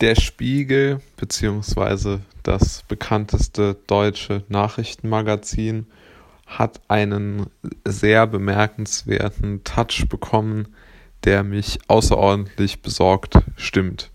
Der 0.00 0.14
Spiegel 0.14 1.02
beziehungsweise 1.18 2.22
das 2.42 2.84
bekannteste 2.88 3.76
deutsche 3.86 4.44
Nachrichtenmagazin 4.48 5.88
hat 6.46 6.80
einen 6.88 7.50
sehr 7.86 8.26
bemerkenswerten 8.26 9.62
Touch 9.62 10.06
bekommen, 10.08 10.68
der 11.24 11.44
mich 11.44 11.80
außerordentlich 11.86 12.80
besorgt 12.80 13.42
stimmt. 13.56 14.10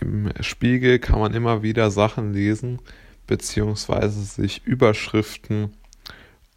Im 0.00 0.32
Spiegel 0.40 0.98
kann 0.98 1.20
man 1.20 1.32
immer 1.32 1.62
wieder 1.62 1.92
Sachen 1.92 2.32
lesen, 2.32 2.80
beziehungsweise 3.28 4.20
sich 4.22 4.64
Überschriften 4.64 5.76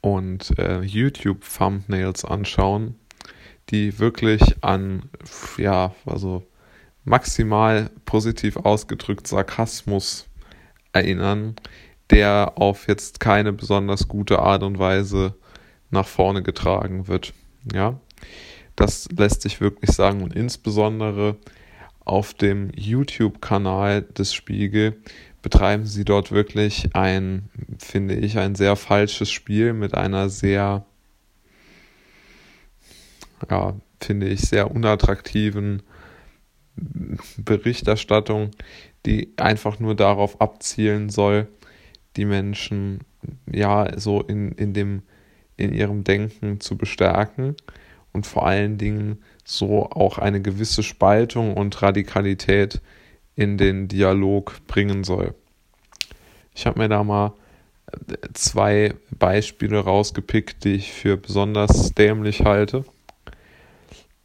und 0.01 0.57
äh, 0.57 0.81
YouTube-Thumbnails 0.81 2.25
anschauen, 2.25 2.95
die 3.69 3.99
wirklich 3.99 4.41
an, 4.61 5.03
ja, 5.57 5.93
also 6.07 6.43
maximal 7.03 7.89
positiv 8.05 8.57
ausgedrückt 8.57 9.27
Sarkasmus 9.27 10.27
erinnern, 10.93 11.55
der 12.09 12.53
auf 12.55 12.87
jetzt 12.87 13.19
keine 13.19 13.53
besonders 13.53 14.07
gute 14.07 14.39
Art 14.39 14.63
und 14.63 14.79
Weise 14.79 15.35
nach 15.89 16.07
vorne 16.07 16.43
getragen 16.43 17.07
wird. 17.07 17.33
Ja, 17.73 17.99
das 18.75 19.07
lässt 19.15 19.41
sich 19.41 19.61
wirklich 19.61 19.91
sagen 19.91 20.21
und 20.21 20.35
insbesondere 20.35 21.37
auf 22.03 22.33
dem 22.33 22.71
YouTube-Kanal 22.75 24.01
des 24.01 24.33
Spiegel 24.33 24.97
betreiben 25.41 25.85
sie 25.85 26.05
dort 26.05 26.31
wirklich 26.31 26.89
ein, 26.93 27.49
finde 27.79 28.15
ich, 28.15 28.37
ein 28.37 28.55
sehr 28.55 28.75
falsches 28.75 29.29
Spiel 29.31 29.73
mit 29.73 29.93
einer 29.95 30.29
sehr, 30.29 30.85
ja, 33.49 33.73
finde 33.99 34.27
ich, 34.27 34.41
sehr 34.41 34.71
unattraktiven 34.71 35.83
Berichterstattung, 37.37 38.51
die 39.05 39.33
einfach 39.37 39.79
nur 39.79 39.95
darauf 39.95 40.41
abzielen 40.41 41.09
soll, 41.09 41.47
die 42.17 42.25
Menschen 42.25 42.99
ja 43.51 43.97
so 43.99 44.21
in, 44.21 44.51
in 44.53 44.73
dem 44.73 45.03
in 45.57 45.73
ihrem 45.73 46.03
Denken 46.03 46.59
zu 46.59 46.77
bestärken 46.77 47.55
und 48.13 48.25
vor 48.25 48.45
allen 48.45 48.77
Dingen 48.77 49.19
so 49.43 49.89
auch 49.89 50.17
eine 50.17 50.41
gewisse 50.41 50.83
Spaltung 50.83 51.55
und 51.55 51.81
Radikalität 51.81 52.81
in 53.35 53.57
den 53.57 53.87
Dialog 53.87 54.59
bringen 54.67 55.03
soll. 55.03 55.33
Ich 56.53 56.65
habe 56.65 56.79
mir 56.79 56.89
da 56.89 57.03
mal 57.03 57.33
äh, 57.87 58.17
zwei 58.33 58.93
Beispiele 59.17 59.79
rausgepickt, 59.79 60.63
die 60.63 60.75
ich 60.75 60.91
für 60.91 61.17
besonders 61.17 61.93
dämlich 61.93 62.41
halte. 62.41 62.83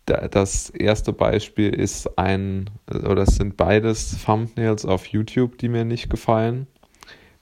Das 0.07 0.71
erste 0.71 1.13
Beispiel 1.13 1.75
ist 1.75 2.17
ein, 2.17 2.71
oder 2.89 3.23
es 3.23 3.37
sind 3.37 3.57
beides 3.57 4.17
Thumbnails 4.25 4.85
auf 4.85 5.07
YouTube, 5.07 5.59
die 5.59 5.69
mir 5.69 5.85
nicht 5.85 6.09
gefallen, 6.11 6.69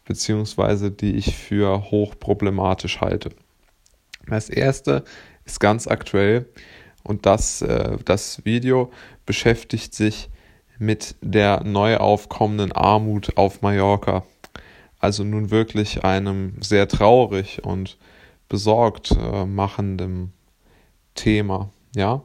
beziehungsweise 0.07 0.91
die 0.91 1.17
ich 1.17 1.37
für 1.37 1.91
hochproblematisch 1.91 3.03
halte. 3.03 3.31
Das 4.27 4.49
erste 4.49 5.05
ist 5.45 5.61
ganz 5.61 5.87
aktuell 5.87 6.47
und 7.03 7.27
das, 7.27 7.61
äh, 7.61 7.99
das 8.07 8.47
Video 8.47 8.91
beschäftigt 9.27 9.95
sich 9.95 10.31
mit 10.79 11.17
der 11.21 11.63
neu 11.65 11.99
aufkommenden 11.99 12.73
Armut 12.73 13.37
auf 13.37 13.61
Mallorca. 13.61 14.25
Also 14.99 15.23
nun 15.23 15.51
wirklich 15.51 16.03
einem 16.03 16.55
sehr 16.63 16.89
traurig 16.89 17.63
und 17.63 17.99
besorgt 18.49 19.11
äh, 19.11 19.45
machendem 19.45 20.33
Thema, 21.15 21.71
ja. 21.95 22.23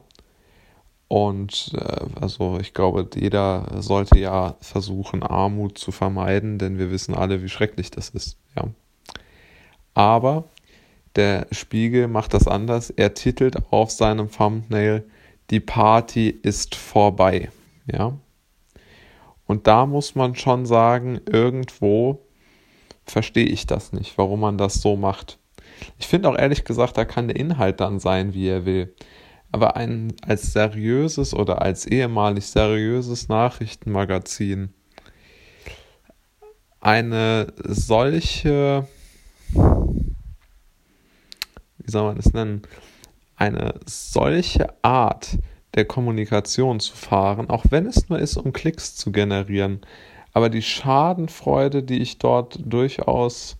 Und 1.10 1.72
äh, 1.74 2.06
also 2.20 2.60
ich 2.60 2.72
glaube, 2.72 3.08
jeder 3.16 3.66
sollte 3.78 4.20
ja 4.20 4.54
versuchen, 4.60 5.24
Armut 5.24 5.76
zu 5.76 5.90
vermeiden, 5.90 6.56
denn 6.56 6.78
wir 6.78 6.92
wissen 6.92 7.16
alle, 7.16 7.42
wie 7.42 7.48
schrecklich 7.48 7.90
das 7.90 8.10
ist, 8.10 8.38
ja. 8.56 8.68
Aber 9.92 10.44
der 11.16 11.48
Spiegel 11.50 12.06
macht 12.06 12.32
das 12.32 12.46
anders. 12.46 12.90
Er 12.90 13.12
titelt 13.14 13.56
auf 13.72 13.90
seinem 13.90 14.30
Thumbnail, 14.30 15.04
die 15.50 15.58
Party 15.58 16.28
ist 16.28 16.76
vorbei. 16.76 17.50
Ja. 17.90 18.16
Und 19.46 19.66
da 19.66 19.86
muss 19.86 20.14
man 20.14 20.36
schon 20.36 20.64
sagen, 20.64 21.20
irgendwo 21.26 22.20
verstehe 23.04 23.46
ich 23.46 23.66
das 23.66 23.92
nicht, 23.92 24.16
warum 24.16 24.38
man 24.38 24.58
das 24.58 24.74
so 24.74 24.94
macht. 24.94 25.40
Ich 25.98 26.06
finde 26.06 26.28
auch 26.28 26.38
ehrlich 26.38 26.64
gesagt, 26.64 26.96
da 26.96 27.04
kann 27.04 27.26
der 27.26 27.36
Inhalt 27.36 27.80
dann 27.80 27.98
sein, 27.98 28.32
wie 28.32 28.46
er 28.46 28.64
will. 28.64 28.94
Aber 29.52 29.76
ein 29.76 30.12
als 30.22 30.52
seriöses 30.52 31.34
oder 31.34 31.62
als 31.62 31.86
ehemalig 31.86 32.46
seriöses 32.46 33.28
Nachrichtenmagazin 33.28 34.72
eine 36.80 37.52
solche 37.58 38.86
wie 41.90 41.90
soll 41.90 42.04
man 42.04 42.16
das 42.16 42.32
nennen, 42.32 42.62
eine 43.36 43.74
solche 43.86 44.68
Art 44.82 45.38
der 45.74 45.84
Kommunikation 45.84 46.78
zu 46.78 46.94
fahren, 46.94 47.48
auch 47.50 47.64
wenn 47.70 47.86
es 47.86 48.08
nur 48.08 48.18
ist, 48.18 48.36
um 48.36 48.52
Klicks 48.52 48.96
zu 48.96 49.12
generieren. 49.12 49.80
Aber 50.32 50.50
die 50.50 50.62
Schadenfreude, 50.62 51.82
die 51.82 52.00
ich 52.00 52.18
dort 52.18 52.60
durchaus 52.64 53.56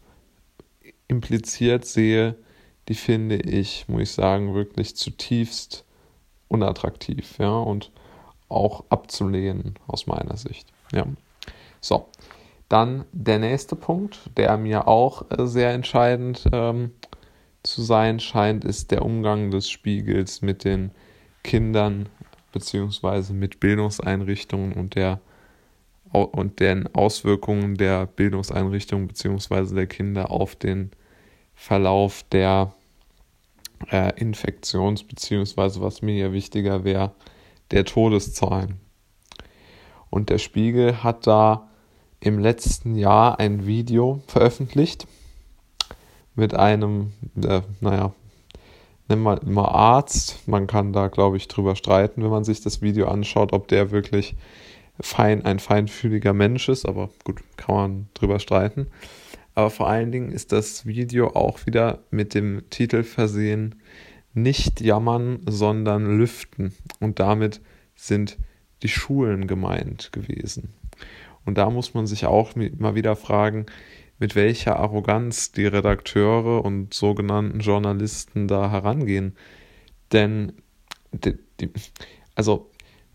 impliziert 1.09 1.85
sehe, 1.85 2.37
die 2.91 2.97
finde 2.97 3.37
ich, 3.37 3.87
muss 3.87 4.03
ich 4.03 4.11
sagen, 4.11 4.53
wirklich 4.53 4.97
zutiefst 4.97 5.85
unattraktiv, 6.49 7.39
ja, 7.39 7.57
und 7.57 7.93
auch 8.49 8.83
abzulehnen 8.89 9.77
aus 9.87 10.09
meiner 10.09 10.37
Sicht. 10.37 10.73
Ja. 10.93 11.07
So, 11.81 12.09
dann 12.69 13.05
der 13.13 13.39
nächste 13.39 13.77
Punkt, 13.77 14.19
der 14.37 14.57
mir 14.57 14.89
auch 14.89 15.25
äh, 15.31 15.47
sehr 15.47 15.71
entscheidend 15.73 16.49
ähm, 16.53 16.91
zu 17.63 17.81
sein 17.83 18.19
scheint, 18.19 18.65
ist 18.65 18.91
der 18.91 19.05
Umgang 19.05 19.53
des 19.53 19.71
Spiegels 19.71 20.43
mit 20.43 20.65
den 20.65 20.91
Kindern 21.45 22.09
beziehungsweise 22.51 23.35
mit 23.35 23.61
Bildungseinrichtungen 23.61 24.73
und 24.73 24.97
der 24.97 25.21
und 26.13 26.59
den 26.59 26.93
Auswirkungen 26.93 27.77
der 27.77 28.07
Bildungseinrichtungen 28.07 29.07
beziehungsweise 29.07 29.77
der 29.77 29.87
Kinder 29.87 30.33
auf 30.33 30.57
den 30.57 30.91
Verlauf 31.55 32.25
der 32.33 32.75
äh, 33.89 34.13
Infektions- 34.21 35.07
beziehungsweise 35.07 35.81
was 35.81 36.03
mir 36.03 36.15
hier 36.15 36.33
wichtiger 36.33 36.85
wäre, 36.85 37.13
der 37.71 37.85
Todeszahlen. 37.85 38.81
Und 40.11 40.29
der 40.31 40.39
Spiegel 40.39 41.03
hat 41.03 41.27
da 41.27 41.69
im 42.19 42.39
letzten 42.39 42.97
Jahr 42.97 43.39
ein 43.39 43.67
Video 43.67 44.21
veröffentlicht, 44.27 45.07
mit 46.35 46.55
einem, 46.55 47.13
äh, 47.43 47.63
naja, 47.81 48.13
nennen 49.09 49.23
wir 49.23 49.41
mal 49.45 49.69
Arzt. 49.69 50.47
Man 50.47 50.67
kann 50.67 50.93
da, 50.93 51.09
glaube 51.09 51.37
ich, 51.37 51.49
drüber 51.49 51.77
streiten, 51.77 52.23
wenn 52.23 52.31
man 52.31 52.45
sich 52.45 52.61
das 52.61 52.81
Video 52.81 53.09
anschaut, 53.09 53.53
ob 53.53 53.69
der 53.69 53.91
wirklich 53.91 54.37
fein, 55.01 55.45
ein 55.45 55.59
feinfühliger 55.59 56.33
Mensch 56.33 56.69
ist. 56.69 56.87
Aber 56.87 57.11
gut, 57.25 57.41
kann 57.57 57.75
man 57.75 58.09
drüber 58.15 58.39
streiten. 58.39 58.87
Aber 59.61 59.69
vor 59.69 59.91
allen 59.91 60.11
Dingen 60.11 60.33
ist 60.33 60.53
das 60.53 60.87
Video 60.87 61.35
auch 61.35 61.67
wieder 61.67 61.99
mit 62.11 62.33
dem 62.33 62.63
Titel 62.71 63.03
versehen, 63.03 63.75
nicht 64.33 64.81
jammern, 64.81 65.41
sondern 65.47 66.17
lüften. 66.17 66.73
Und 66.99 67.21
damit 67.21 67.61
sind 67.95 68.39
die 68.83 68.89
Schulen 68.89 69.47
gemeint 69.47 70.13
gewesen. 70.13 70.73
Und 71.45 71.59
da 71.59 71.69
muss 71.69 71.93
man 71.93 72.07
sich 72.07 72.25
auch 72.25 72.55
mal 72.57 72.95
wieder 72.95 73.17
fragen, 73.17 73.67
mit 74.19 74.35
welcher 74.35 74.79
Arroganz 74.79 75.53
die 75.53 75.67
Redakteure 75.67 76.65
und 76.65 76.95
sogenannten 76.95 77.61
Journalisten 77.61 78.49
da 78.49 78.71
herangehen. 78.71 79.37
Denn, 80.11 80.55
die, 81.13 81.35
die, 81.61 81.69
also 82.35 82.71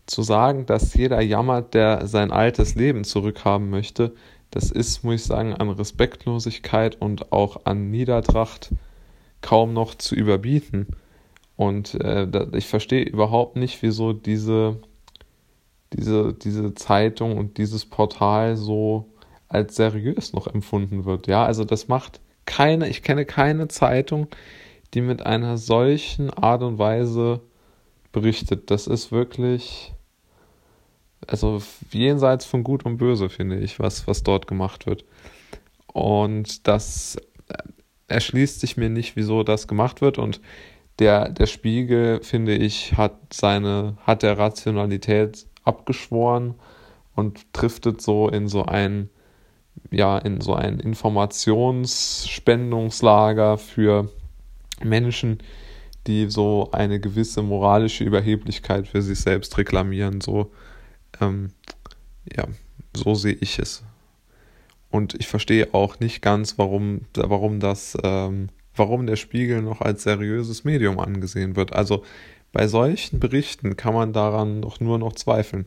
zu 0.06 0.22
sagen, 0.22 0.64
dass 0.64 0.94
jeder 0.94 1.20
jammert, 1.20 1.74
der 1.74 2.06
sein 2.06 2.30
altes 2.30 2.76
Leben 2.76 3.02
zurückhaben 3.02 3.68
möchte, 3.68 4.14
das 4.56 4.70
ist, 4.70 5.04
muss 5.04 5.16
ich 5.16 5.24
sagen, 5.24 5.52
an 5.52 5.68
Respektlosigkeit 5.68 6.96
und 6.98 7.30
auch 7.30 7.66
an 7.66 7.90
Niedertracht 7.90 8.70
kaum 9.42 9.74
noch 9.74 9.94
zu 9.94 10.14
überbieten. 10.14 10.86
Und 11.56 11.94
äh, 11.96 12.26
ich 12.56 12.66
verstehe 12.66 13.04
überhaupt 13.04 13.56
nicht, 13.56 13.82
wieso 13.82 14.14
diese, 14.14 14.78
diese, 15.92 16.32
diese 16.32 16.72
Zeitung 16.72 17.36
und 17.36 17.58
dieses 17.58 17.84
Portal 17.84 18.56
so 18.56 19.10
als 19.46 19.76
seriös 19.76 20.32
noch 20.32 20.46
empfunden 20.46 21.04
wird. 21.04 21.26
Ja, 21.26 21.44
also 21.44 21.64
das 21.66 21.88
macht 21.88 22.20
keine, 22.46 22.88
ich 22.88 23.02
kenne 23.02 23.26
keine 23.26 23.68
Zeitung, 23.68 24.28
die 24.94 25.02
mit 25.02 25.26
einer 25.26 25.58
solchen 25.58 26.30
Art 26.30 26.62
und 26.62 26.78
Weise 26.78 27.42
berichtet. 28.10 28.70
Das 28.70 28.86
ist 28.86 29.12
wirklich, 29.12 29.92
also 31.26 31.62
jenseits 31.92 32.44
von 32.44 32.64
Gut 32.64 32.84
und 32.84 32.98
Böse, 32.98 33.28
finde 33.28 33.58
ich, 33.58 33.78
was, 33.78 34.06
was 34.06 34.22
dort 34.22 34.46
gemacht 34.46 34.86
wird. 34.86 35.04
Und 35.92 36.66
das 36.68 37.16
erschließt 38.08 38.60
sich 38.60 38.76
mir 38.76 38.90
nicht, 38.90 39.16
wieso 39.16 39.42
das 39.42 39.66
gemacht 39.66 40.00
wird. 40.00 40.18
Und 40.18 40.40
der, 40.98 41.28
der 41.30 41.46
Spiegel, 41.46 42.22
finde 42.22 42.54
ich, 42.54 42.96
hat 42.96 43.16
seine, 43.32 43.96
hat 44.06 44.22
der 44.22 44.38
Rationalität 44.38 45.46
abgeschworen 45.64 46.54
und 47.14 47.46
driftet 47.52 48.00
so 48.00 48.28
in 48.28 48.48
so 48.48 48.64
ein, 48.64 49.10
ja, 49.90 50.18
in 50.18 50.40
so 50.40 50.54
ein 50.54 50.80
Informationsspendungslager 50.80 53.58
für 53.58 54.10
Menschen, 54.82 55.38
die 56.06 56.30
so 56.30 56.70
eine 56.72 57.00
gewisse 57.00 57.42
moralische 57.42 58.04
Überheblichkeit 58.04 58.86
für 58.86 59.02
sich 59.02 59.20
selbst 59.20 59.58
reklamieren. 59.58 60.20
So, 60.20 60.52
ähm, 61.20 61.50
ja, 62.34 62.44
so 62.94 63.14
sehe 63.14 63.36
ich 63.40 63.58
es. 63.58 63.82
Und 64.90 65.14
ich 65.14 65.26
verstehe 65.26 65.74
auch 65.74 66.00
nicht 66.00 66.22
ganz, 66.22 66.58
warum, 66.58 67.02
warum 67.14 67.60
das, 67.60 67.96
ähm, 68.02 68.48
warum 68.74 69.06
der 69.06 69.16
Spiegel 69.16 69.62
noch 69.62 69.80
als 69.80 70.04
seriöses 70.04 70.64
Medium 70.64 70.98
angesehen 70.98 71.56
wird. 71.56 71.72
Also 71.72 72.04
bei 72.52 72.68
solchen 72.68 73.20
Berichten 73.20 73.76
kann 73.76 73.94
man 73.94 74.12
daran 74.12 74.62
doch 74.62 74.80
nur 74.80 74.98
noch 74.98 75.12
zweifeln. 75.14 75.66